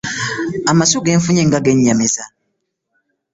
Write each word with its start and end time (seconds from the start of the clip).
Amasu 0.71 0.97
ge 1.03 1.13
nfunye 1.19 1.43
nga 1.47 1.59
gennyamiza! 1.65 2.23